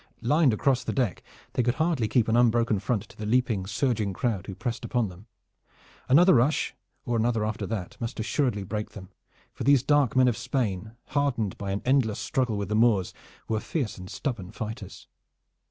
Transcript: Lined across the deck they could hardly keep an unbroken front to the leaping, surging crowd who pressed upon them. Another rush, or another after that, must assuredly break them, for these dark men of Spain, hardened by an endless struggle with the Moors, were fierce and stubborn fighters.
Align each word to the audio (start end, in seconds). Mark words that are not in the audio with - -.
Lined 0.23 0.51
across 0.51 0.83
the 0.83 0.93
deck 0.93 1.21
they 1.53 1.61
could 1.61 1.75
hardly 1.75 2.07
keep 2.07 2.27
an 2.27 2.35
unbroken 2.35 2.79
front 2.79 3.03
to 3.03 3.15
the 3.15 3.25
leaping, 3.27 3.67
surging 3.67 4.13
crowd 4.13 4.47
who 4.47 4.55
pressed 4.55 4.83
upon 4.83 5.09
them. 5.09 5.27
Another 6.09 6.33
rush, 6.33 6.73
or 7.05 7.15
another 7.15 7.45
after 7.45 7.67
that, 7.67 8.01
must 8.01 8.19
assuredly 8.19 8.63
break 8.63 8.93
them, 8.93 9.09
for 9.53 9.63
these 9.63 9.83
dark 9.83 10.15
men 10.15 10.27
of 10.27 10.35
Spain, 10.37 10.93
hardened 11.09 11.55
by 11.59 11.69
an 11.69 11.83
endless 11.85 12.17
struggle 12.17 12.57
with 12.57 12.69
the 12.69 12.75
Moors, 12.75 13.13
were 13.47 13.59
fierce 13.59 13.99
and 13.99 14.09
stubborn 14.09 14.49
fighters. 14.51 15.07